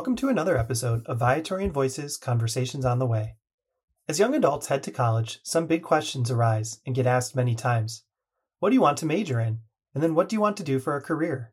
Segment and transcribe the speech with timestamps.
[0.00, 3.36] Welcome to another episode of Viatorian Voices Conversations on the Way.
[4.08, 8.04] As young adults head to college, some big questions arise and get asked many times.
[8.60, 9.58] What do you want to major in?
[9.94, 11.52] And then what do you want to do for a career?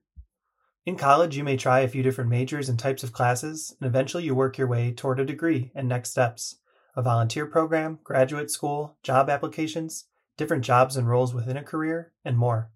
[0.86, 4.24] In college, you may try a few different majors and types of classes, and eventually
[4.24, 6.56] you work your way toward a degree and next steps
[6.96, 10.06] a volunteer program, graduate school, job applications,
[10.38, 12.72] different jobs and roles within a career, and more.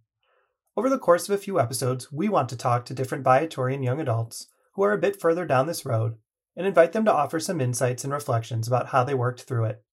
[0.76, 4.02] Over the course of a few episodes, we want to talk to different Viatorian young
[4.02, 6.16] adults who are a bit further down this road
[6.56, 9.84] and invite them to offer some insights and reflections about how they worked through it.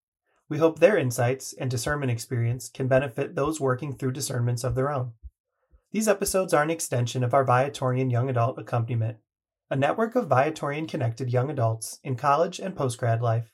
[0.48, 4.90] We hope their insights and discernment experience can benefit those working through discernments of their
[4.90, 5.12] own.
[5.92, 9.18] These episodes are an extension of our Viatorian Young Adult Accompaniment,
[9.70, 13.52] a network of Viatorian connected young adults in college and postgrad life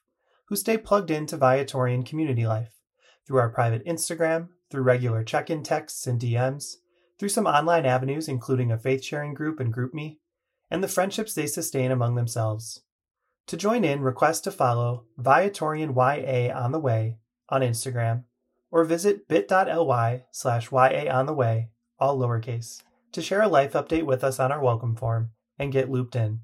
[0.48, 2.80] who stay plugged into Viatorian community life
[3.26, 6.76] through our private Instagram, through regular check in texts and DMs,
[7.18, 10.18] through some online avenues, including a faith sharing group and GroupMe,
[10.74, 12.82] and the friendships they sustain among themselves.
[13.46, 18.24] To join in, request to follow Viatorian YA on the Way on Instagram
[18.72, 21.68] or visit bit.ly slash YA on the Way,
[22.00, 25.92] all lowercase, to share a life update with us on our welcome form and get
[25.92, 26.40] looped in.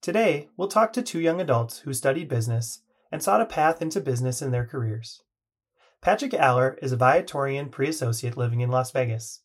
[0.00, 4.00] Today, we'll talk to two young adults who studied business and sought a path into
[4.00, 5.24] business in their careers.
[6.00, 9.40] Patrick Aller is a Viatorian pre associate living in Las Vegas.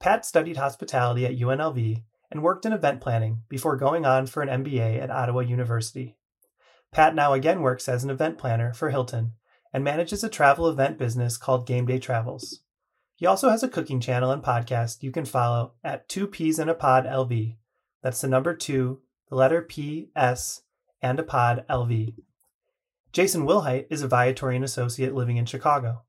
[0.00, 4.64] Pat studied hospitality at UNLV and worked in event planning before going on for an
[4.64, 6.16] MBA at Ottawa University.
[6.90, 9.34] Pat now again works as an event planner for Hilton
[9.72, 12.60] and manages a travel event business called Game Day Travels.
[13.14, 16.68] He also has a cooking channel and podcast you can follow at 2 P's in
[16.68, 17.56] a Pod LV.
[18.02, 20.62] That's the number 2, the letter P, S,
[21.00, 22.16] and a pod LV.
[23.12, 26.02] Jason Wilhite is a Viatorian associate living in Chicago.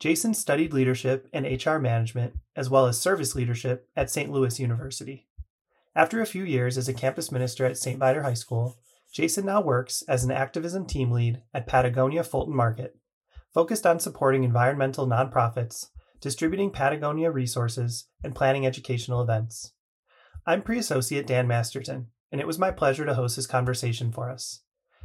[0.00, 4.30] Jason studied leadership and HR management, as well as service leadership at St.
[4.30, 5.27] Louis University.
[5.98, 7.98] After a few years as a campus minister at St.
[7.98, 8.78] Viator High School,
[9.12, 12.96] Jason now works as an activism team lead at Patagonia Fulton Market,
[13.52, 15.88] focused on supporting environmental nonprofits,
[16.20, 19.72] distributing Patagonia resources, and planning educational events.
[20.46, 24.30] I'm pre associate Dan Masterton, and it was my pleasure to host this conversation for
[24.30, 24.60] us.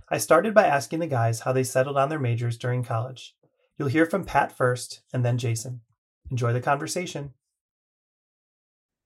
[0.09, 3.35] I started by asking the guys how they settled on their majors during college.
[3.79, 5.81] You'll hear from Pat first and then Jason.
[6.29, 7.33] Enjoy the conversation.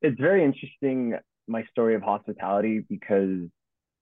[0.01, 3.47] It's very interesting, my story of hospitality, because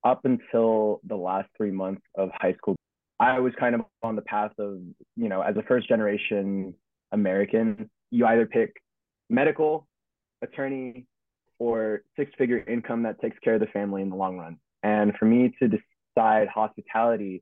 [0.03, 2.75] up until the last three months of high school,
[3.19, 4.79] I was kind of on the path of,
[5.15, 6.73] you know, as a first generation
[7.11, 8.75] American, you either pick
[9.29, 9.87] medical,
[10.41, 11.05] attorney,
[11.59, 14.57] or six figure income that takes care of the family in the long run.
[14.83, 17.41] And for me to decide hospitality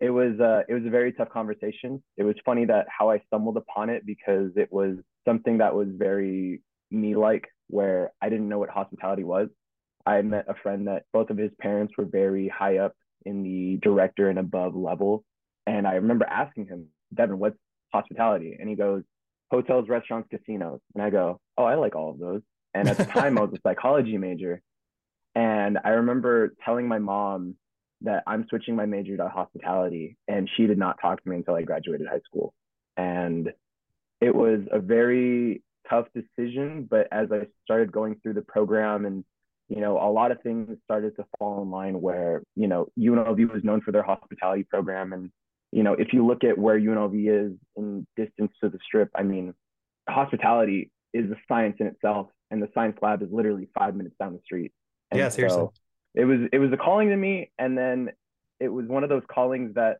[0.00, 3.20] it was uh, it was a very tough conversation it was funny that how i
[3.26, 6.60] stumbled upon it because it was something that was very
[6.90, 9.48] me like where i didn't know what hospitality was.
[10.06, 12.94] I met a friend that both of his parents were very high up
[13.26, 15.24] in the director and above level.
[15.66, 17.58] And i remember asking him devin what's
[17.92, 18.56] hospitality?
[18.58, 19.02] And he goes
[19.50, 20.80] hotels restaurants casinos.
[20.94, 22.42] And i go oh i like all of those.
[22.74, 24.62] And at the time i was a psychology major.
[25.34, 27.56] And i remember telling my mom
[28.02, 30.16] that I'm switching my major to hospitality.
[30.28, 32.54] And she did not talk to me until I graduated high school.
[32.96, 33.52] And
[34.20, 36.86] it was a very tough decision.
[36.88, 39.24] But as I started going through the program and
[39.70, 43.52] you know, a lot of things started to fall in line where, you know, UNLV
[43.52, 45.12] was known for their hospitality program.
[45.12, 45.30] And,
[45.70, 49.22] you know, if you look at where UNLV is in distance to the strip, I
[49.22, 49.54] mean,
[50.08, 52.26] hospitality is a science in itself.
[52.50, 54.72] And the science lab is literally five minutes down the street.
[55.12, 55.60] And yeah, seriously.
[55.60, 55.72] So
[56.16, 58.10] it was it was a calling to me and then
[58.58, 59.98] it was one of those callings that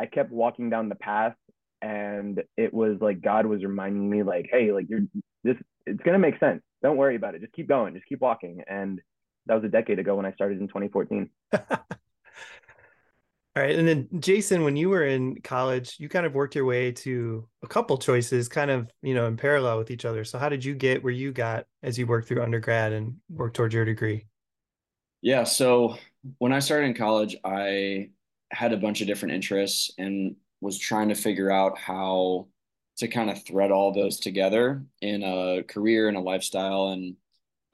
[0.00, 1.34] I kept walking down the path
[1.82, 5.02] and it was like God was reminding me like hey like you're
[5.44, 8.20] this it's going to make sense don't worry about it just keep going just keep
[8.20, 9.00] walking and
[9.46, 11.30] that was a decade ago when I started in 2014
[13.56, 13.76] All right.
[13.76, 17.48] And then Jason, when you were in college, you kind of worked your way to
[17.64, 20.24] a couple choices kind of, you know, in parallel with each other.
[20.24, 23.56] So how did you get where you got as you worked through undergrad and worked
[23.56, 24.26] towards your degree?
[25.20, 25.42] Yeah.
[25.42, 25.96] So
[26.38, 28.10] when I started in college, I
[28.52, 32.48] had a bunch of different interests and was trying to figure out how
[32.98, 36.88] to kind of thread all those together in a career and a lifestyle.
[36.88, 37.16] And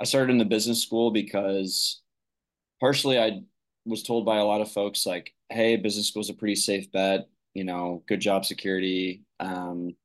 [0.00, 2.00] I started in the business school because
[2.80, 3.40] partially I
[3.84, 6.90] was told by a lot of folks like, hey, business school is a pretty safe
[6.92, 9.22] bet, you know, good job security.
[9.40, 9.96] Um,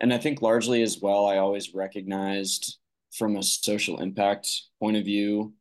[0.00, 2.78] and I think largely as well, I always recognized
[3.12, 4.48] from a social impact
[4.80, 5.54] point of view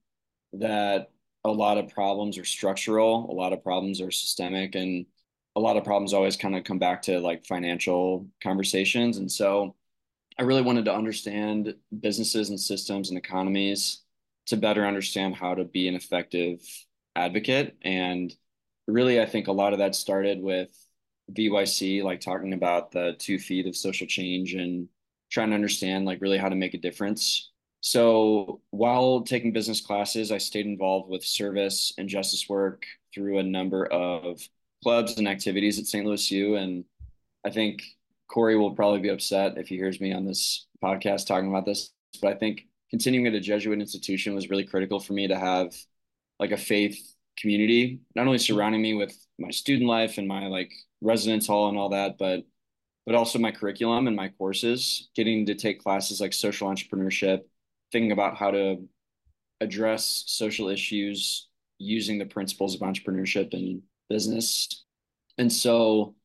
[0.54, 1.12] that
[1.44, 5.06] a lot of problems are structural, a lot of problems are systemic, and
[5.56, 9.18] a lot of problems always kind of come back to like financial conversations.
[9.18, 9.76] And so
[10.38, 14.02] I really wanted to understand businesses and systems and economies
[14.48, 16.60] to better understand how to be an effective
[17.16, 17.78] advocate.
[17.84, 18.34] And
[18.88, 20.70] really, I think a lot of that started with
[21.32, 24.88] VYC, like talking about the two feet of social change and
[25.32, 27.52] trying to understand like really how to make a difference.
[27.82, 33.44] So while taking business classes, I stayed involved with service and justice work through a
[33.44, 34.42] number of
[34.86, 36.06] clubs and activities at St.
[36.06, 36.58] Louis U.
[36.58, 36.86] And
[37.44, 37.82] I think
[38.28, 41.92] Corey will probably be upset if he hears me on this podcast talking about this,
[42.22, 45.74] but I think continuing at a Jesuit institution was really critical for me to have
[46.40, 50.72] like a faith community, not only surrounding me with my student life and my like
[51.02, 52.44] residence hall and all that, but
[53.08, 57.40] but also my curriculum and my courses, getting to take classes like social entrepreneurship,
[57.92, 58.88] thinking about how to
[59.62, 61.48] address social issues
[61.80, 64.86] using the principles of entrepreneurship and business.
[65.38, 66.16] And so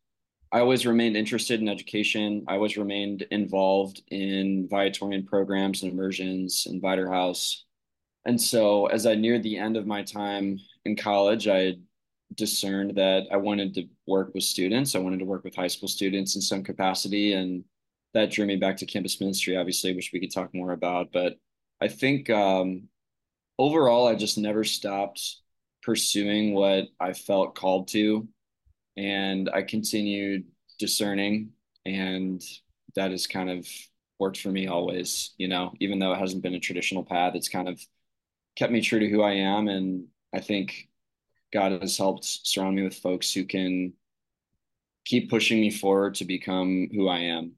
[0.53, 2.45] I always remained interested in education.
[2.49, 7.65] I always remained involved in Viatorian programs and immersions and Viator House.
[8.25, 11.77] And so as I neared the end of my time in college, I
[12.35, 14.95] discerned that I wanted to work with students.
[14.95, 17.33] I wanted to work with high school students in some capacity.
[17.33, 17.65] And
[18.15, 21.13] that drew me back to campus ministry, obviously, which we could talk more about.
[21.13, 21.37] But
[21.81, 22.89] I think um,
[23.59, 25.37] overall, I just never stopped
[25.91, 28.29] pursuing what I felt called to
[28.97, 30.45] and I continued
[30.79, 31.51] discerning,
[31.85, 32.41] and
[32.95, 33.67] that has kind of
[34.21, 35.35] worked for me always.
[35.37, 37.85] You know, even though it hasn't been a traditional path, it's kind of
[38.55, 40.89] kept me true to who I am, and I think
[41.53, 43.93] God has helped surround me with folks who can
[45.05, 47.55] keep pushing me forward to become who I am.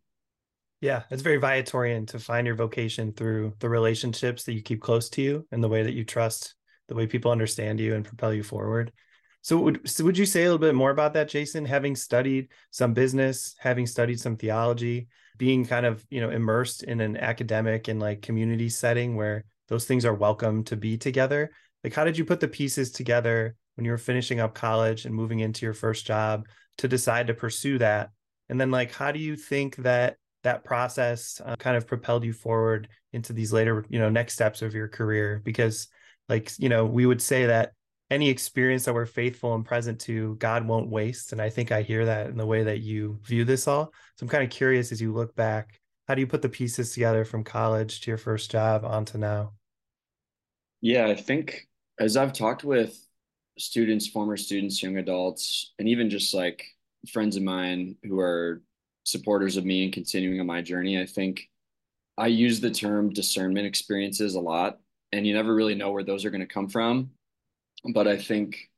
[0.81, 5.11] Yeah, it's very Viatorian to find your vocation through the relationships that you keep close
[5.11, 6.55] to you and the way that you trust,
[6.93, 8.93] the way people understand you and propel you forward.
[9.41, 11.65] So would so would you say a little bit more about that, Jason?
[11.65, 17.01] Having studied some business, having studied some theology, being kind of you know immersed in
[17.01, 21.51] an academic and like community setting where those things are welcome to be together.
[21.83, 25.15] Like, how did you put the pieces together when you were finishing up college and
[25.15, 26.47] moving into your first job
[26.79, 28.11] to decide to pursue that?
[28.49, 32.33] And then, like, how do you think that that process uh, kind of propelled you
[32.33, 35.41] forward into these later, you know, next steps of your career?
[35.43, 35.89] Because,
[36.29, 37.73] like, you know, we would say that
[38.11, 41.33] any experience that we're faithful and present to, God won't waste.
[41.33, 43.93] And I think I hear that in the way that you view this all.
[44.17, 46.93] So I'm kind of curious as you look back, how do you put the pieces
[46.93, 49.53] together from college to your first job on to now?
[50.83, 52.99] Yeah, I think as I've talked with
[53.59, 56.67] students, former students, young adults, and even just like
[57.11, 58.63] friends of mine who are
[59.05, 61.49] supporters of me and continuing on my journey, I think
[62.19, 64.79] I use the term discernment experiences a lot.
[65.13, 67.11] And you never really know where those are going to come from
[67.85, 68.71] but I think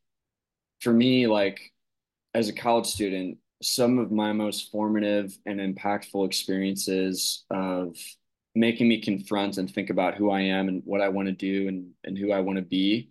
[0.81, 1.73] for me, like
[2.33, 7.97] as a college student, some of my most formative and impactful experiences of
[8.55, 11.69] making me confront and think about who I am and what I want to do
[11.69, 13.11] and, and who I want to be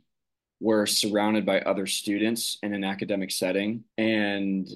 [0.60, 3.84] were surrounded by other students in an academic setting.
[3.98, 4.70] And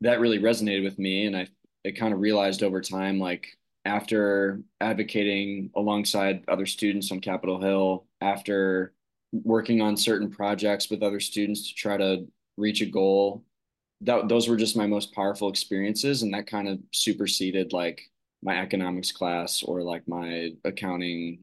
[0.00, 1.26] that really resonated with me.
[1.26, 1.46] And I,
[1.86, 8.06] I kind of realized over time, like after advocating alongside other students on Capitol Hill,
[8.20, 8.94] after
[9.32, 13.44] working on certain projects with other students to try to reach a goal
[14.02, 18.02] that those were just my most powerful experiences and that kind of superseded like
[18.42, 21.38] my economics class or like my accounting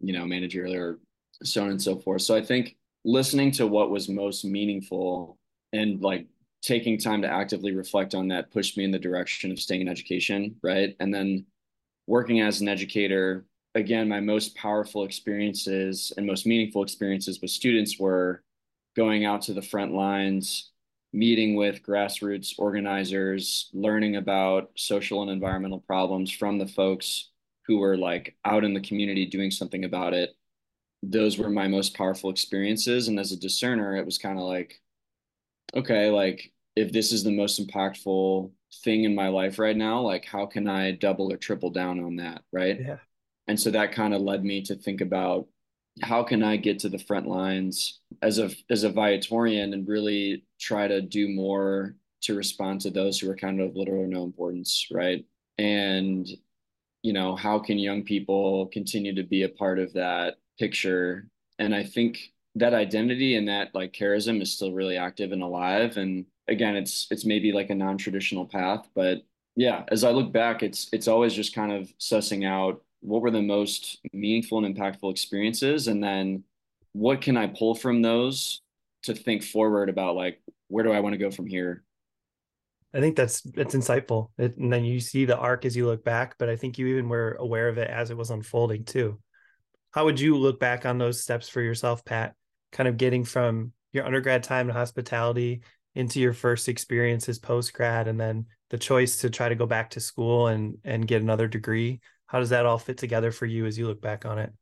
[0.00, 0.98] you know managerial or
[1.42, 2.22] so on and so forth.
[2.22, 5.38] So i think listening to what was most meaningful
[5.72, 6.26] and like
[6.62, 9.88] taking time to actively reflect on that pushed me in the direction of staying in
[9.88, 10.94] education right?
[11.00, 11.44] And then
[12.06, 17.98] working as an educator again, my most powerful experiences and most meaningful experiences with students
[17.98, 18.42] were
[18.96, 20.70] going out to the front lines,
[21.12, 27.30] meeting with grassroots organizers, learning about social and environmental problems from the folks
[27.66, 30.30] who were like out in the community doing something about it.
[31.02, 33.08] Those were my most powerful experiences.
[33.08, 34.80] And as a discerner, it was kind of like,
[35.74, 38.50] okay, like if this is the most impactful
[38.82, 42.16] thing in my life right now, like how can I double or triple down on
[42.16, 42.42] that?
[42.52, 42.78] Right.
[42.80, 42.96] Yeah
[43.46, 45.46] and so that kind of led me to think about
[46.02, 50.44] how can I get to the front lines as a as a Viatorian and really
[50.60, 54.24] try to do more to respond to those who are kind of little or no
[54.24, 55.24] importance, right?
[55.58, 56.26] And
[57.02, 61.28] you know, how can young people continue to be a part of that picture?
[61.58, 62.18] And I think
[62.56, 65.96] that identity and that like charism is still really active and alive.
[65.98, 69.22] And again, it's it's maybe like a non-traditional path, but
[69.56, 73.30] yeah, as I look back, it's it's always just kind of sussing out what were
[73.30, 76.42] the most meaningful and impactful experiences and then
[76.92, 78.62] what can i pull from those
[79.02, 81.84] to think forward about like where do i want to go from here?
[82.94, 84.28] I think that's it's insightful.
[84.38, 86.86] It, and then you see the arc as you look back but i think you
[86.86, 89.20] even were aware of it as it was unfolding too.
[89.90, 92.34] How would you look back on those steps for yourself pat
[92.72, 95.60] kind of getting from your undergrad time in hospitality
[95.94, 99.90] into your first experiences post grad and then the choice to try to go back
[99.90, 102.00] to school and and get another degree.
[102.26, 104.52] How does that all fit together for you as you look back on it?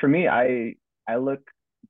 [0.00, 0.74] For me i
[1.06, 1.40] i look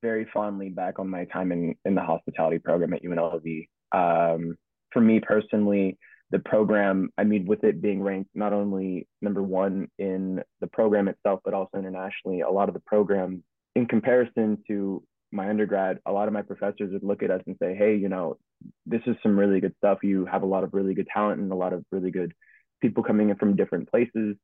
[0.03, 4.57] very fondly back on my time in in the hospitality program at unlv um,
[4.93, 5.99] for me personally
[6.31, 11.09] the program i mean with it being ranked not only number one in the program
[11.09, 13.41] itself but also internationally a lot of the programs
[13.77, 17.57] in comparison to my undergrad, a lot of my professors would look at us and
[17.63, 18.37] say, Hey, you know,
[18.87, 19.99] this is some really good stuff.
[20.03, 22.33] You have a lot of really good talent and a lot of really good
[22.81, 24.37] people coming in from different places.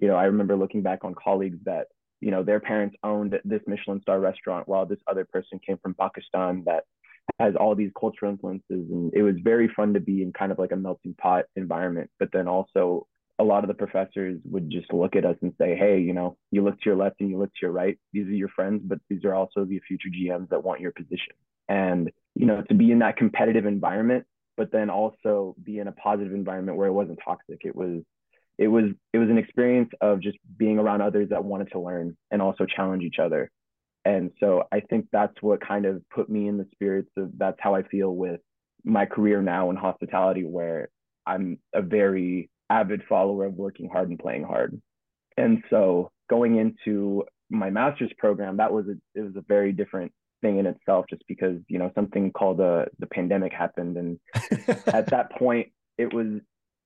[0.00, 1.88] You know, I remember looking back on colleagues that,
[2.20, 5.94] you know, their parents owned this Michelin star restaurant while this other person came from
[5.94, 6.84] Pakistan that
[7.38, 8.62] has all these cultural influences.
[8.90, 12.10] And it was very fun to be in kind of like a melting pot environment,
[12.18, 13.06] but then also
[13.38, 16.36] a lot of the professors would just look at us and say, hey, you know,
[16.50, 17.98] you look to your left and you look to your right.
[18.12, 21.34] These are your friends, but these are also the future GMs that want your position.
[21.68, 24.24] And, you know, to be in that competitive environment,
[24.56, 27.60] but then also be in a positive environment where it wasn't toxic.
[27.64, 28.02] It was,
[28.58, 32.16] it was, it was an experience of just being around others that wanted to learn
[32.32, 33.50] and also challenge each other.
[34.04, 37.58] And so I think that's what kind of put me in the spirits of that's
[37.60, 38.40] how I feel with
[38.84, 40.88] my career now in hospitality, where
[41.26, 44.80] I'm a very avid follower of working hard and playing hard.
[45.36, 50.12] And so going into my master's program, that was a it was a very different
[50.42, 54.18] thing in itself, just because you know something called the the pandemic happened, and
[54.86, 56.40] at that point it was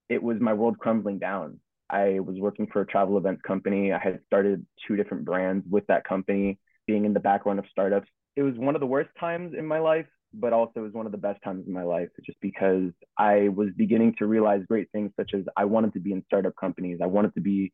[0.09, 1.61] it was my world crumbling down.
[1.91, 3.93] I was working for a travel events company.
[3.93, 8.09] I had started two different brands with that company, being in the background of startups.
[8.35, 11.07] It was one of the worst times in my life but also it was one
[11.07, 14.91] of the best times in my life just because I was beginning to realize great
[14.93, 16.99] things such as I wanted to be in startup companies.
[17.03, 17.73] I wanted to be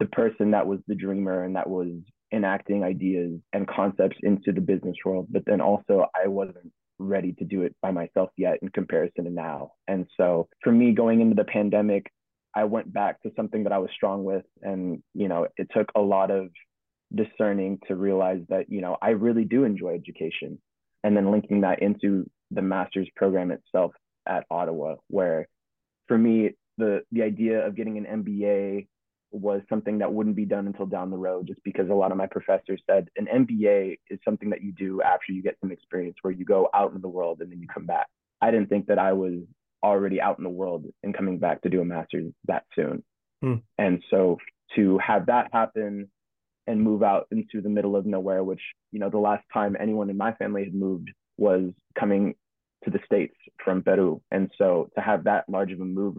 [0.00, 1.92] the person that was the dreamer and that was
[2.32, 5.28] enacting ideas and concepts into the business world.
[5.30, 9.30] But then also I wasn't ready to do it by myself yet in comparison to
[9.30, 9.72] now.
[9.88, 12.10] And so for me going into the pandemic,
[12.54, 14.44] I went back to something that I was strong with.
[14.62, 16.50] And, you know, it took a lot of
[17.14, 20.58] discerning to realize that, you know, I really do enjoy education
[21.04, 23.92] and then linking that into the master's program itself
[24.26, 25.46] at Ottawa, where
[26.08, 28.88] for me, the the idea of getting an MBA
[29.30, 32.16] was something that wouldn't be done until down the road, just because a lot of
[32.16, 36.16] my professors said an MBA is something that you do after you get some experience
[36.22, 38.06] where you go out in the world and then you come back.
[38.40, 39.40] I didn't think that I was
[39.82, 43.02] already out in the world and coming back to do a master's that soon.
[43.42, 43.56] Hmm.
[43.76, 44.38] And so
[44.76, 46.08] to have that happen
[46.66, 50.10] and move out into the middle of nowhere, which, you know, the last time anyone
[50.10, 52.34] in my family had moved was coming
[52.84, 54.22] to the States from Peru.
[54.30, 56.16] And so to have that large of a move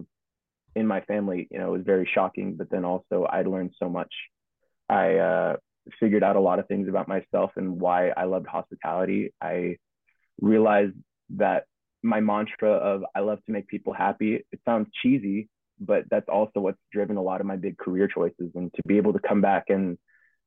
[0.75, 2.55] in my family, you know, was very shocking.
[2.55, 4.13] But then also I'd learned so much.
[4.89, 5.55] I uh,
[5.99, 9.33] figured out a lot of things about myself and why I loved hospitality.
[9.41, 9.77] I
[10.41, 10.95] realized
[11.37, 11.65] that
[12.03, 15.49] my mantra of I love to make people happy, it sounds cheesy,
[15.79, 18.51] but that's also what's driven a lot of my big career choices.
[18.53, 19.97] And to be able to come back and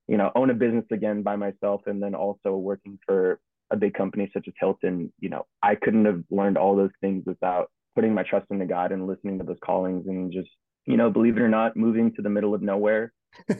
[0.08, 3.38] you know, own a business again by myself and then also working for
[3.70, 7.24] a big company such as Hilton, you know, I couldn't have learned all those things
[7.26, 10.48] without putting my trust into God and listening to those callings and just,
[10.86, 13.12] you know, believe it or not, moving to the middle of nowhere,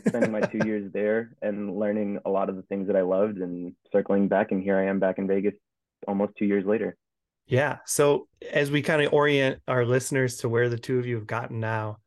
[0.07, 3.39] spending my two years there and learning a lot of the things that I loved
[3.39, 4.51] and circling back.
[4.51, 5.55] And here I am back in Vegas
[6.07, 6.97] almost two years later.
[7.47, 7.79] Yeah.
[7.85, 11.27] So as we kind of orient our listeners to where the two of you have
[11.27, 11.99] gotten now,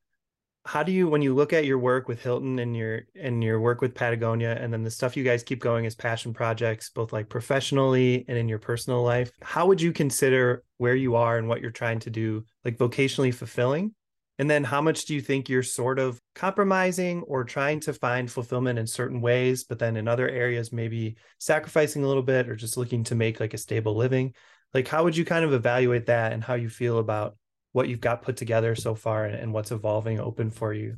[0.63, 3.59] how do you when you look at your work with Hilton and your and your
[3.59, 7.11] work with Patagonia and then the stuff you guys keep going as passion projects both
[7.11, 11.47] like professionally and in your personal life how would you consider where you are and
[11.47, 13.93] what you're trying to do like vocationally fulfilling?
[14.39, 18.31] And then how much do you think you're sort of compromising or trying to find
[18.31, 22.55] fulfillment in certain ways but then in other areas maybe sacrificing a little bit or
[22.55, 24.33] just looking to make like a stable living?
[24.73, 27.35] Like how would you kind of evaluate that and how you feel about
[27.73, 30.97] what you've got put together so far and, and what's evolving open for you?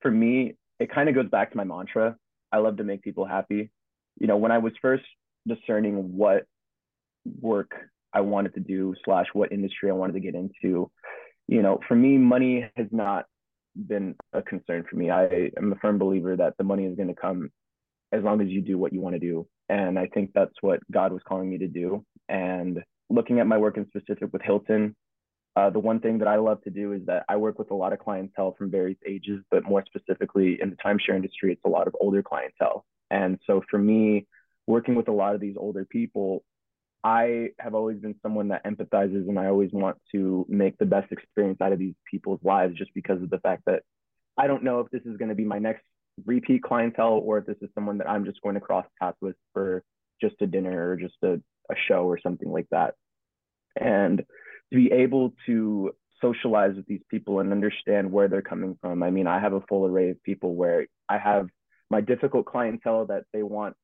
[0.00, 2.16] For me, it kind of goes back to my mantra.
[2.52, 3.70] I love to make people happy.
[4.18, 5.04] You know, when I was first
[5.46, 6.44] discerning what
[7.40, 7.72] work
[8.12, 10.90] I wanted to do slash what industry I wanted to get into,
[11.48, 13.26] you know, for me, money has not
[13.76, 15.10] been a concern for me.
[15.10, 17.50] I am a firm believer that the money is going to come
[18.12, 19.46] as long as you do what you want to do.
[19.68, 22.04] And I think that's what God was calling me to do.
[22.28, 24.96] And looking at my work in specific with Hilton,
[25.56, 27.74] uh, the one thing that I love to do is that I work with a
[27.74, 31.68] lot of clientele from various ages, but more specifically in the timeshare industry, it's a
[31.68, 32.84] lot of older clientele.
[33.10, 34.26] And so for me,
[34.66, 36.44] working with a lot of these older people,
[37.02, 41.10] I have always been someone that empathizes and I always want to make the best
[41.10, 43.82] experience out of these people's lives just because of the fact that
[44.36, 45.82] I don't know if this is going to be my next
[46.26, 49.36] repeat clientele or if this is someone that I'm just going to cross paths with
[49.54, 49.82] for
[50.20, 51.40] just a dinner or just a,
[51.70, 52.94] a show or something like that.
[53.80, 54.24] And
[54.70, 59.02] to be able to socialize with these people and understand where they're coming from.
[59.02, 61.48] I mean, I have a full array of people where I have
[61.90, 63.74] my difficult clientele that they want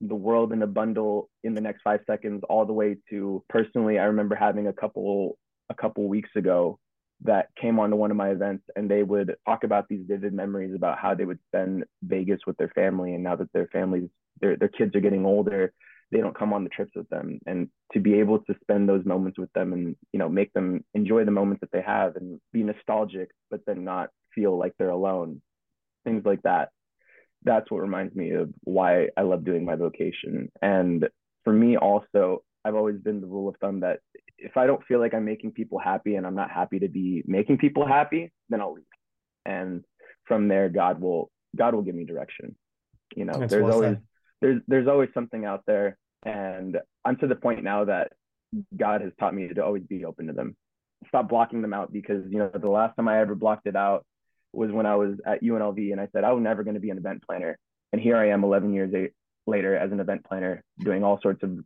[0.00, 3.98] the world in a bundle in the next five seconds all the way to personally
[3.98, 5.36] i remember having a couple
[5.68, 6.78] a couple weeks ago
[7.22, 10.74] that came onto one of my events and they would talk about these vivid memories
[10.74, 14.08] about how they would spend vegas with their family and now that their families
[14.40, 15.72] their, their kids are getting older
[16.12, 19.04] they don't come on the trips with them and to be able to spend those
[19.04, 22.40] moments with them and you know make them enjoy the moments that they have and
[22.52, 25.40] be nostalgic but then not feel like they're alone
[26.04, 26.70] things like that
[27.42, 30.50] that's what reminds me of why I love doing my vocation.
[30.60, 31.08] And
[31.44, 34.00] for me, also, I've always been the rule of thumb that
[34.38, 37.22] if I don't feel like I'm making people happy and I'm not happy to be
[37.26, 38.84] making people happy, then I'll leave.
[39.46, 39.84] And
[40.26, 42.54] from there, God will God will give me direction.
[43.16, 43.96] You know, That's there's well always
[44.40, 48.12] there's there's always something out there, and I'm to the point now that
[48.76, 50.56] God has taught me to always be open to them.
[51.08, 54.04] Stop blocking them out because you know the last time I ever blocked it out
[54.52, 56.90] was when I was at UNLV and I said I was never going to be
[56.90, 57.58] an event planner.
[57.92, 58.92] And here I am 11 years
[59.46, 61.58] later as an event planner doing all sorts of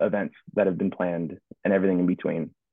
[0.00, 2.50] events that have been planned and everything in between.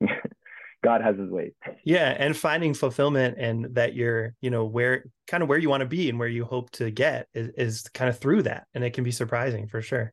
[0.84, 1.52] God has his ways.
[1.82, 5.80] Yeah, and finding fulfillment and that you're, you know, where kind of where you want
[5.80, 8.84] to be and where you hope to get is, is kind of through that, and
[8.84, 10.12] it can be surprising for sure.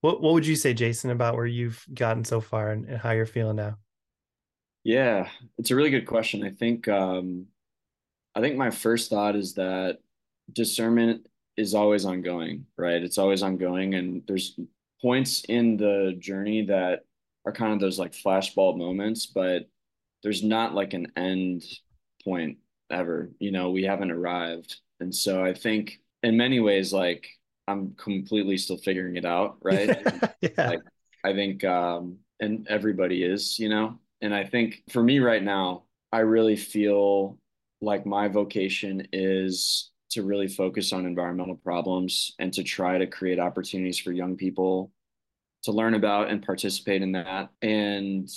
[0.00, 3.12] What What would you say, Jason, about where you've gotten so far and, and how
[3.12, 3.76] you're feeling now?
[4.84, 5.28] Yeah,
[5.58, 6.44] it's a really good question.
[6.44, 7.46] I think um,
[8.34, 9.98] I think my first thought is that
[10.52, 13.02] discernment is always ongoing, right?
[13.02, 13.94] It's always ongoing.
[13.94, 14.58] And there's
[15.00, 17.04] points in the journey that
[17.44, 19.68] are kind of those like flashbulb moments, but
[20.22, 21.64] there's not like an end
[22.24, 22.58] point
[22.90, 23.30] ever.
[23.38, 24.76] You know, we haven't arrived.
[25.00, 27.26] And so I think in many ways, like
[27.66, 29.96] I'm completely still figuring it out, right?
[30.40, 30.68] yeah.
[30.68, 30.82] Like
[31.24, 33.98] I think um and everybody is, you know.
[34.20, 37.38] And I think for me right now, I really feel
[37.80, 43.40] like my vocation is to really focus on environmental problems and to try to create
[43.40, 44.92] opportunities for young people
[45.62, 47.48] to learn about and participate in that.
[47.62, 48.28] And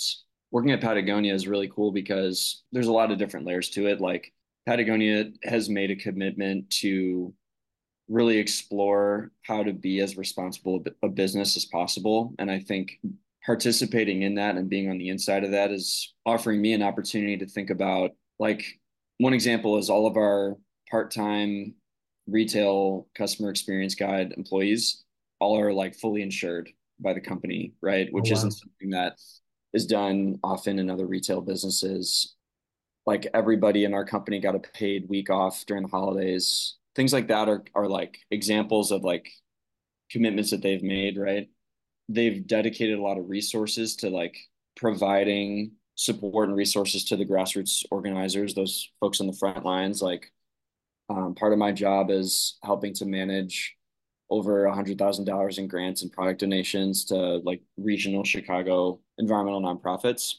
[0.50, 4.00] working at Patagonia is really cool because there's a lot of different layers to it.
[4.00, 4.32] Like
[4.66, 7.34] Patagonia has made a commitment to
[8.08, 12.34] really explore how to be as responsible a business as possible.
[12.38, 12.98] And I think
[13.44, 17.36] participating in that and being on the inside of that is offering me an opportunity
[17.36, 18.64] to think about like
[19.18, 20.56] one example is all of our
[20.90, 21.74] part-time
[22.26, 25.04] retail customer experience guide employees
[25.38, 28.08] all are like fully insured by the company, right?
[28.10, 28.38] Oh, Which oh, wow.
[28.38, 29.18] isn't something that
[29.72, 32.34] is done often in other retail businesses.
[33.04, 36.76] Like everybody in our company got a paid week off during the holidays.
[36.94, 39.30] Things like that are are like examples of like
[40.10, 41.48] commitments that they've made, right?
[42.08, 44.36] They've dedicated a lot of resources to like
[44.76, 50.02] providing support and resources to the grassroots organizers, those folks on the front lines.
[50.02, 50.32] Like
[51.08, 53.75] um, part of my job is helping to manage
[54.30, 59.60] over a hundred thousand dollars in grants and product donations to like regional Chicago environmental
[59.60, 60.36] nonprofits.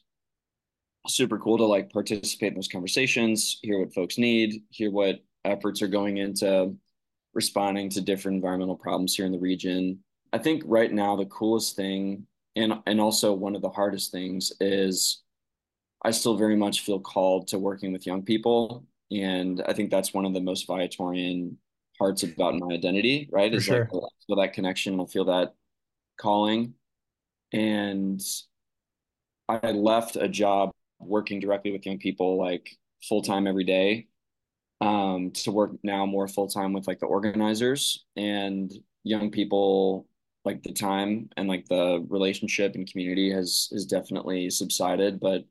[1.07, 5.81] Super cool to like participate in those conversations, hear what folks need, hear what efforts
[5.81, 6.75] are going into
[7.33, 9.99] responding to different environmental problems here in the region.
[10.33, 14.51] I think right now the coolest thing and and also one of the hardest things
[14.59, 15.21] is
[16.03, 18.85] I still very much feel called to working with young people.
[19.11, 21.55] And I think that's one of the most Viatorian
[21.97, 23.51] parts about my identity, right?
[23.51, 23.89] For is sure.
[23.91, 25.53] like feel that connection, I feel that
[26.17, 26.73] calling.
[27.53, 28.21] And
[29.47, 32.69] I left a job working directly with young people like
[33.07, 34.07] full time every day
[34.81, 38.71] um, to work now more full time with like the organizers and
[39.03, 40.07] young people
[40.43, 45.45] like the time and like the relationship and community has has definitely subsided but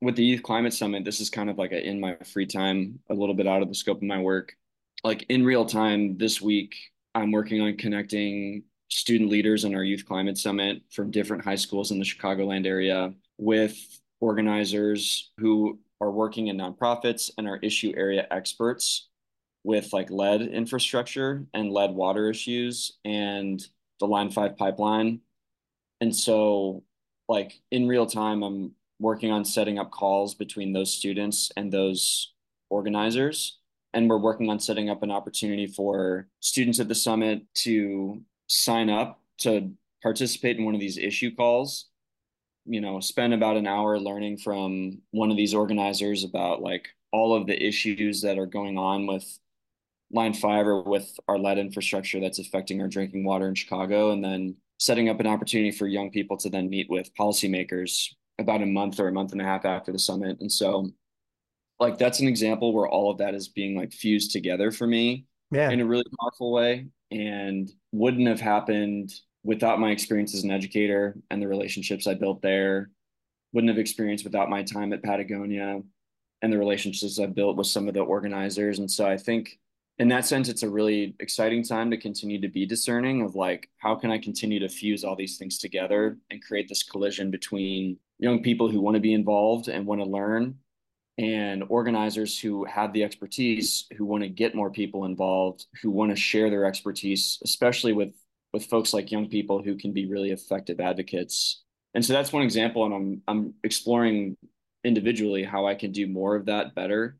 [0.00, 3.00] with the Youth Climate Summit, this is kind of like a, in my free time,
[3.10, 4.54] a little bit out of the scope of my work.
[5.04, 6.74] Like in real time this week,
[7.14, 11.90] I'm working on connecting student leaders in our Youth Climate Summit from different high schools
[11.90, 13.76] in the Chicagoland area with
[14.20, 19.08] organizers who are working in nonprofits and are issue area experts
[19.64, 23.66] with like lead infrastructure and lead water issues and
[23.98, 25.20] the Line 5 pipeline.
[26.00, 26.84] And so
[27.28, 32.32] like in real time, I'm working on setting up calls between those students and those
[32.70, 33.55] organizers.
[33.96, 38.90] And we're working on setting up an opportunity for students at the summit to sign
[38.90, 41.86] up to participate in one of these issue calls.
[42.66, 47.34] You know, spend about an hour learning from one of these organizers about like all
[47.34, 49.38] of the issues that are going on with
[50.12, 54.10] line five or with our lead infrastructure that's affecting our drinking water in Chicago.
[54.10, 58.60] And then setting up an opportunity for young people to then meet with policymakers about
[58.60, 60.38] a month or a month and a half after the summit.
[60.40, 60.90] And so
[61.78, 65.26] like that's an example where all of that is being like fused together for me
[65.50, 65.70] yeah.
[65.70, 69.12] in a really powerful way and wouldn't have happened
[69.44, 72.90] without my experience as an educator and the relationships I built there.
[73.52, 75.80] Wouldn't have experienced without my time at Patagonia
[76.42, 78.80] and the relationships I built with some of the organizers.
[78.80, 79.58] And so I think
[79.98, 83.70] in that sense, it's a really exciting time to continue to be discerning of like,
[83.78, 87.98] how can I continue to fuse all these things together and create this collision between
[88.18, 90.56] young people who want to be involved and want to learn
[91.18, 96.10] and organizers who have the expertise who want to get more people involved who want
[96.10, 98.12] to share their expertise especially with
[98.56, 101.62] with folks like young people who can be really effective advocates.
[101.92, 104.36] And so that's one example and i'm i'm exploring
[104.82, 107.18] individually how i can do more of that better.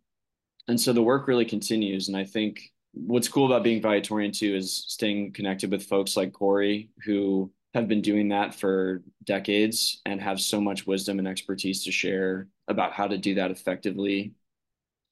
[0.69, 2.61] And so the work really continues and i think
[2.95, 7.89] what's cool about being Viatorian too is staying connected with folks like corey who have
[7.89, 12.93] been doing that for decades and have so much wisdom and expertise to share about
[12.93, 14.33] how to do that effectively.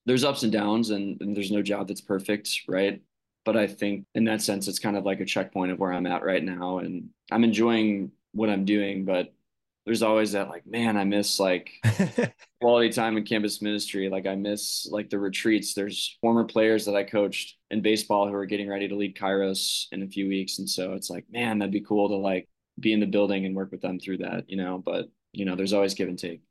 [0.06, 3.00] There's ups and downs, and, and there's no job that's perfect, right?
[3.44, 6.06] But I think in that sense, it's kind of like a checkpoint of where I'm
[6.06, 6.78] at right now.
[6.78, 9.32] And I'm enjoying what I'm doing, but
[9.84, 11.70] there's always that like, man, I miss like
[12.60, 14.08] quality time in campus ministry.
[14.08, 15.74] Like I miss like the retreats.
[15.74, 19.86] There's former players that I coached in baseball who are getting ready to lead Kairos
[19.92, 20.58] in a few weeks.
[20.58, 23.54] And so it's like, man, that'd be cool to like be in the building and
[23.54, 26.42] work with them through that, you know, but you know, there's always give and take.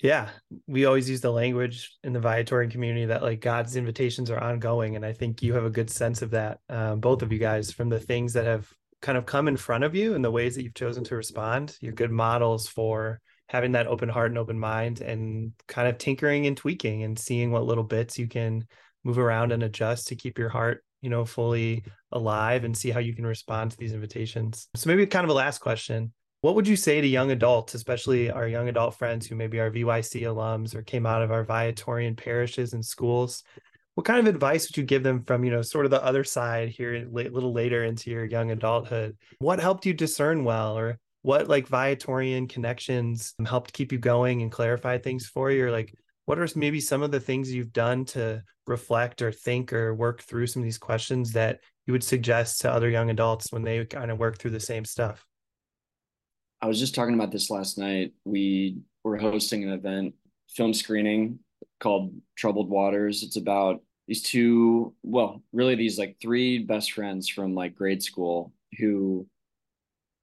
[0.00, 0.28] Yeah.
[0.68, 4.94] We always use the language in the Viatorian community that like God's invitations are ongoing.
[4.94, 7.72] And I think you have a good sense of that, um, both of you guys,
[7.72, 10.54] from the things that have kind of come in front of you and the ways
[10.54, 11.76] that you've chosen to respond.
[11.80, 16.46] You're good models for having that open heart and open mind and kind of tinkering
[16.46, 18.66] and tweaking and seeing what little bits you can
[19.04, 23.00] move around and adjust to keep your heart you know, fully alive and see how
[23.00, 24.68] you can respond to these invitations.
[24.74, 26.12] So maybe kind of a last question.
[26.40, 29.70] What would you say to young adults, especially our young adult friends who maybe are
[29.70, 33.42] VYC alums or came out of our Viatorian parishes and schools?
[33.96, 36.22] What kind of advice would you give them from, you know, sort of the other
[36.22, 39.16] side here a little later into your young adulthood?
[39.40, 44.52] What helped you discern well or what like Viatorian connections helped keep you going and
[44.52, 45.66] clarify things for you?
[45.66, 45.92] Or like
[46.28, 50.20] what are maybe some of the things you've done to reflect or think or work
[50.20, 53.82] through some of these questions that you would suggest to other young adults when they
[53.86, 55.24] kind of work through the same stuff?
[56.60, 58.12] I was just talking about this last night.
[58.26, 60.16] We were hosting an event,
[60.50, 61.38] film screening
[61.80, 63.22] called Troubled Waters.
[63.22, 68.52] It's about these two, well, really these like three best friends from like grade school
[68.78, 69.26] who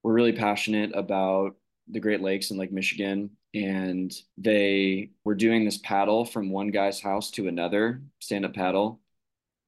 [0.03, 1.55] were really passionate about
[1.89, 7.01] the Great Lakes and like Michigan and they were doing this paddle from one guy's
[7.01, 9.01] house to another stand up paddle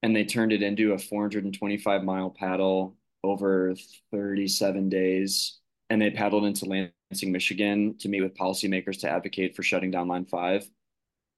[0.04, 3.76] and they turned it into a 425 mile paddle over
[4.12, 5.60] 37 days.
[5.90, 10.08] And they paddled into Lansing, Michigan to meet with policymakers to advocate for shutting down
[10.08, 10.70] line 5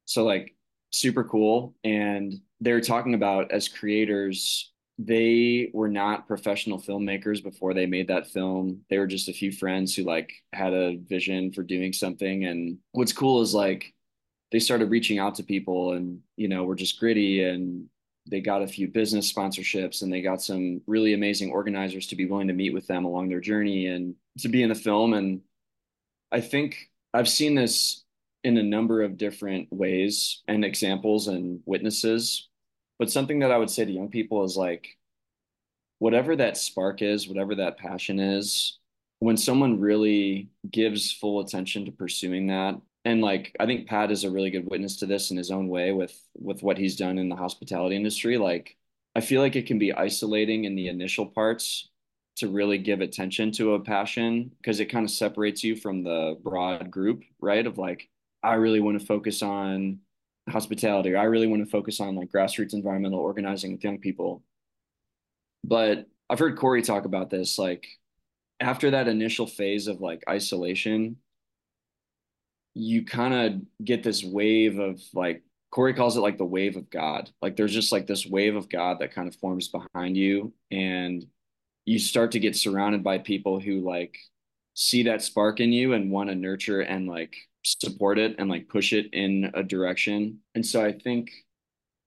[0.06, 0.56] so like
[0.92, 1.76] super cool.
[1.84, 8.28] And they're talking about as creators they were not professional filmmakers before they made that
[8.28, 8.82] film.
[8.90, 12.44] They were just a few friends who like had a vision for doing something.
[12.44, 13.94] And what's cool is like
[14.52, 17.86] they started reaching out to people and, you know, were just gritty and
[18.30, 22.26] they got a few business sponsorships and they got some really amazing organizers to be
[22.26, 25.14] willing to meet with them along their journey and to be in the film.
[25.14, 25.40] And
[26.30, 28.04] I think I've seen this
[28.44, 32.49] in a number of different ways and examples and witnesses
[33.00, 34.98] but something that I would say to young people is like,
[36.00, 38.80] whatever that spark is, whatever that passion is,
[39.20, 44.24] when someone really gives full attention to pursuing that, and like I think Pat is
[44.24, 47.18] a really good witness to this in his own way with with what he's done
[47.18, 48.38] in the hospitality industry.
[48.38, 48.78] Like
[49.16, 51.90] I feel like it can be isolating in the initial parts
[52.38, 56.38] to really give attention to a passion because it kind of separates you from the
[56.42, 57.66] broad group, right?
[57.66, 58.10] Of like,
[58.44, 60.00] I really want to focus on
[60.50, 61.16] hospitality.
[61.16, 64.44] I really want to focus on like grassroots environmental organizing with young people.
[65.64, 67.58] But I've heard Corey talk about this.
[67.58, 67.88] Like
[68.60, 71.18] after that initial phase of like isolation,
[72.74, 76.90] you kind of get this wave of like Corey calls it like the wave of
[76.90, 77.30] God.
[77.42, 81.26] Like there's just like this wave of God that kind of forms behind you, and
[81.86, 84.18] you start to get surrounded by people who like
[84.74, 88.70] see that spark in you and want to nurture and like support it and like
[88.70, 90.40] push it in a direction.
[90.56, 91.30] And so I think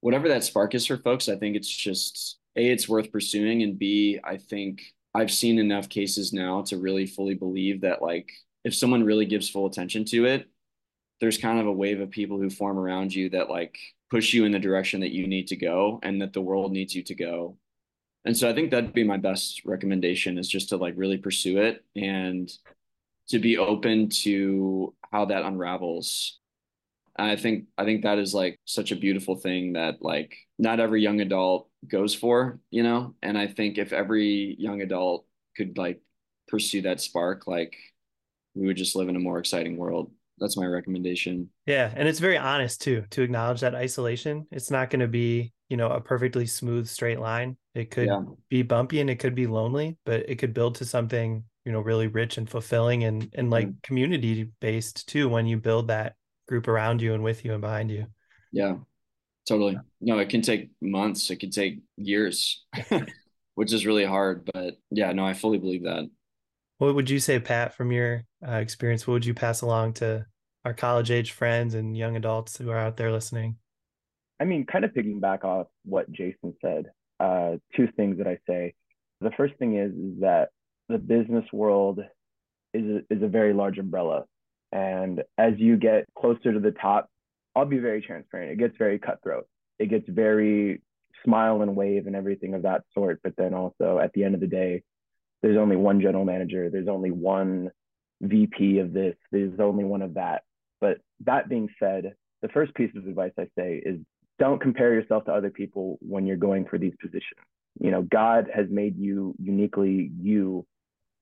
[0.01, 3.63] whatever that spark is for folks, I think it's just A, it's worth pursuing.
[3.63, 4.83] And B, I think
[5.15, 8.31] I've seen enough cases now to really fully believe that like
[8.65, 10.49] if someone really gives full attention to it,
[11.21, 13.79] there's kind of a wave of people who form around you that like
[14.11, 16.95] push you in the direction that you need to go and that the world needs
[16.95, 17.57] you to go.
[18.25, 21.59] And so I think that'd be my best recommendation is just to like really pursue
[21.59, 22.51] it and
[23.33, 26.39] to be open to how that unravels.
[27.19, 30.81] And I think I think that is like such a beautiful thing that like not
[30.81, 33.15] every young adult goes for, you know?
[33.23, 36.01] And I think if every young adult could like
[36.49, 37.75] pursue that spark, like
[38.55, 40.13] we would just live in a more exciting world.
[40.39, 41.51] That's my recommendation.
[41.67, 44.47] Yeah, and it's very honest too to acknowledge that isolation.
[44.51, 47.57] It's not going to be, you know, a perfectly smooth straight line.
[47.75, 48.23] It could yeah.
[48.51, 51.81] be bumpy and it could be lonely, but it could build to something, you know,
[51.81, 53.79] really rich and fulfilling and and like mm-hmm.
[53.83, 56.15] community based too when you build that
[56.49, 58.07] group around you and with you and behind you.
[58.53, 58.77] Yeah.
[59.49, 59.77] Totally.
[60.01, 62.65] No, it can take months, it can take years,
[63.55, 66.09] which is really hard, but yeah, no, I fully believe that.
[66.79, 69.07] What would you say, Pat, from your uh, experience?
[69.07, 70.27] What would you pass along to
[70.65, 73.57] our college age friends and young adults who are out there listening?
[74.41, 76.87] I mean, kind of picking back off what Jason said,
[77.21, 78.75] uh, two things that I say.
[79.21, 80.51] The first thing is, is that
[80.93, 82.01] the business world
[82.75, 84.25] is a, is a very large umbrella.
[84.71, 87.11] And as you get closer to the top,
[87.55, 88.53] I'll be very transparent.
[88.53, 89.47] It gets very cutthroat.
[89.79, 90.81] It gets very
[91.25, 93.21] smile and wave and everything of that sort.
[93.23, 94.83] But then also at the end of the day,
[95.43, 97.71] there's only one general manager, there's only one
[98.21, 100.43] VP of this, there's only one of that.
[100.81, 103.99] But that being said, the first piece of advice I say is
[104.39, 107.41] don't compare yourself to other people when you're going for these positions.
[107.81, 110.67] You know, God has made you uniquely you.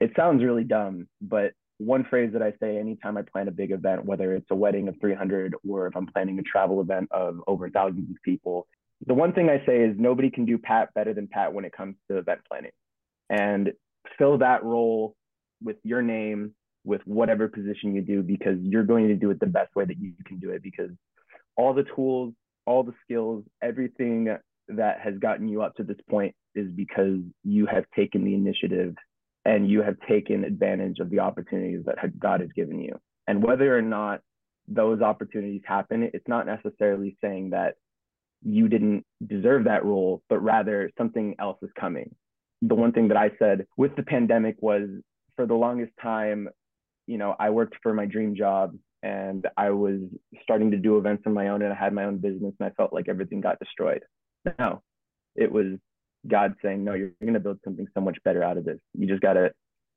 [0.00, 3.70] It sounds really dumb, but one phrase that I say anytime I plan a big
[3.70, 7.40] event, whether it's a wedding of 300 or if I'm planning a travel event of
[7.46, 8.66] over thousands of people,
[9.06, 11.72] the one thing I say is nobody can do Pat better than Pat when it
[11.72, 12.72] comes to event planning.
[13.30, 13.72] And
[14.18, 15.14] fill that role
[15.62, 19.46] with your name, with whatever position you do, because you're going to do it the
[19.46, 20.62] best way that you can do it.
[20.62, 20.90] Because
[21.56, 22.34] all the tools,
[22.66, 24.36] all the skills, everything
[24.68, 28.94] that has gotten you up to this point is because you have taken the initiative
[29.44, 32.98] and you have taken advantage of the opportunities that God has given you.
[33.26, 34.20] And whether or not
[34.68, 37.74] those opportunities happen, it's not necessarily saying that
[38.42, 42.14] you didn't deserve that role, but rather something else is coming
[42.62, 44.88] the one thing that I said with the pandemic was
[45.36, 46.48] for the longest time,
[47.06, 50.00] you know, I worked for my dream job and I was
[50.42, 52.70] starting to do events on my own and I had my own business and I
[52.70, 54.02] felt like everything got destroyed.
[54.58, 54.82] No,
[55.36, 55.78] it was
[56.26, 58.78] God saying, no, you're going to build something so much better out of this.
[58.94, 59.52] You just got to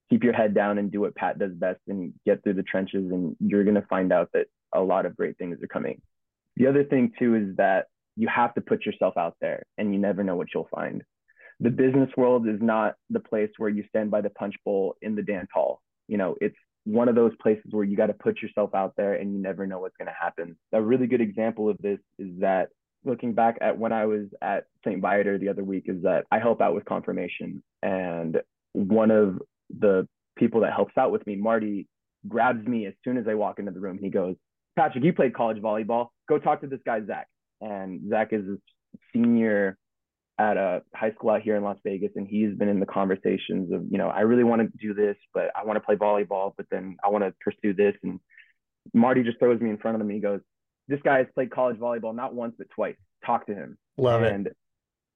[0.10, 3.12] keep your head down and do what Pat does best and get through the trenches
[3.12, 6.02] and you're going to find out that a lot of great things are coming.
[6.56, 10.00] The other thing too is that you have to put yourself out there and you
[10.00, 11.04] never know what you'll find
[11.64, 15.16] the business world is not the place where you stand by the punch bowl in
[15.16, 15.82] the dance hall.
[16.08, 19.14] You know, it's one of those places where you got to put yourself out there
[19.14, 20.58] and you never know what's going to happen.
[20.74, 22.70] A really good example of this is that
[23.06, 25.02] looking back at when I was at St.
[25.02, 28.42] Viator the other week is that I help out with confirmation and
[28.74, 29.40] one of
[29.70, 31.88] the people that helps out with me, Marty,
[32.28, 34.00] grabs me as soon as I walk into the room.
[34.02, 34.36] He goes,
[34.76, 36.08] Patrick, you played college volleyball.
[36.28, 37.28] Go talk to this guy, Zach.
[37.62, 38.58] And Zach is a
[39.14, 39.78] senior
[40.40, 43.72] at a high school out here in Las Vegas, and he's been in the conversations
[43.72, 46.54] of, you know, I really want to do this, but I want to play volleyball,
[46.58, 47.94] but then I want to pursue this.
[48.02, 48.20] And
[48.94, 50.10] Marty just throws me in front of him.
[50.10, 50.42] He goes,
[50.88, 52.96] "This guy has played college volleyball not once but twice.
[53.26, 54.58] Talk to him." Love and it.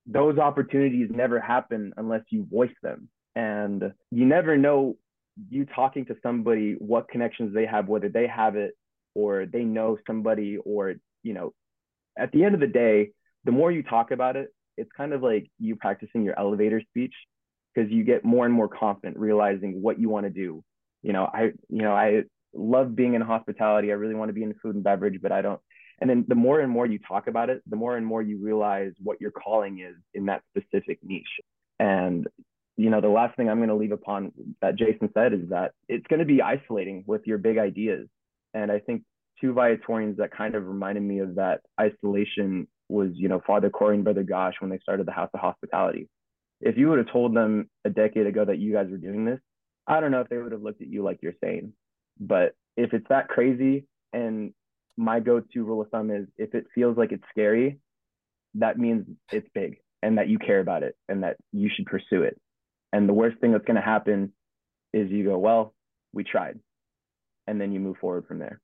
[0.06, 4.98] those opportunities never happen unless you voice them, and you never know.
[5.50, 8.74] You talking to somebody, what connections they have, whether they have it
[9.14, 11.54] or they know somebody, or you know,
[12.18, 13.12] at the end of the day,
[13.44, 17.14] the more you talk about it, it's kind of like you practicing your elevator speech
[17.74, 20.64] because you get more and more confident realizing what you want to do.
[21.04, 22.24] You know, I you know, I
[22.58, 23.92] love being in hospitality.
[23.92, 25.62] I really want to be in food and beverage, but I don't
[26.00, 28.38] and then the more and more you talk about it, the more and more you
[28.38, 31.26] realize what your calling is in that specific niche.
[31.80, 32.28] And
[32.80, 35.72] you know, the last thing I'm going to leave upon that Jason said is that
[35.90, 38.08] it's going to be isolating with your big ideas.
[38.54, 39.02] And I think
[39.42, 43.96] two Viatorians that kind of reminded me of that isolation was, you know, Father Corey
[43.96, 46.08] and Brother Gosh when they started the House of Hospitality.
[46.62, 49.40] If you would have told them a decade ago that you guys were doing this,
[49.88, 51.74] I don't know if they would have looked at you like you're sane.
[52.20, 54.54] But if it's that crazy, and
[54.98, 57.80] my go-to rule of thumb is if it feels like it's scary,
[58.56, 62.24] that means it's big and that you care about it and that you should pursue
[62.24, 62.40] it.
[62.94, 64.32] And the worst thing that's going to happen
[64.94, 65.74] is you go, well,
[66.14, 66.60] we tried.
[67.46, 68.60] And then you move forward from there.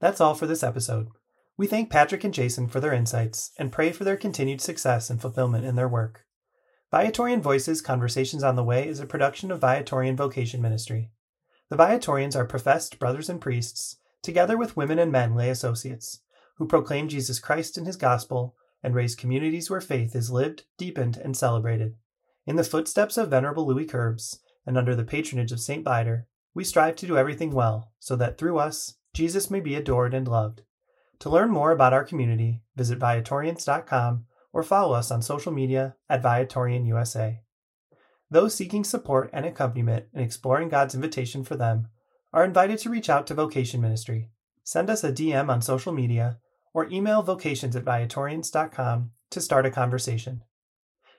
[0.00, 1.08] That's all for this episode.
[1.56, 5.20] We thank Patrick and Jason for their insights and pray for their continued success and
[5.20, 6.24] fulfillment in their work.
[6.90, 11.10] Viatorian Voices Conversations on the Way is a production of Viatorian Vocation Ministry.
[11.70, 16.20] The Viatorians are professed brothers and priests, together with women and men lay associates,
[16.56, 21.16] who proclaim Jesus Christ and his gospel and raise communities where faith is lived, deepened,
[21.16, 21.94] and celebrated.
[22.44, 25.84] In the footsteps of Venerable Louis Querbes and under the patronage of St.
[25.84, 30.12] Viator, we strive to do everything well so that through us, Jesus may be adored
[30.12, 30.62] and loved.
[31.20, 36.22] To learn more about our community, visit Viatorians.com or follow us on social media at
[36.22, 37.42] Viatorian USA.
[38.30, 41.88] Those seeking support and accompaniment in exploring God's invitation for them
[42.32, 44.30] are invited to reach out to Vocation Ministry.
[44.62, 46.38] Send us a DM on social media
[46.72, 50.44] or email vocations at Viatorians.com to start a conversation.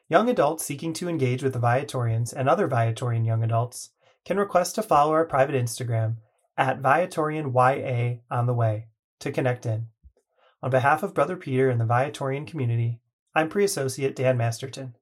[0.08, 3.89] Young adults seeking to engage with the Viatorians and other Viatorian young adults
[4.26, 6.17] can request to follow our private Instagram
[6.58, 8.88] at ViatorianYA on the way
[9.19, 9.88] to connect in.
[10.63, 13.00] On behalf of Brother Peter and the Viatorian community,
[13.34, 14.95] I'm Pre Associate Dan Masterton.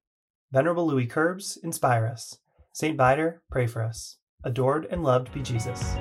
[0.51, 2.39] Venerable Louis Querbes, inspire us.
[2.73, 2.97] St.
[2.97, 4.17] Viator, pray for us.
[4.43, 5.95] Adored and loved be Jesus.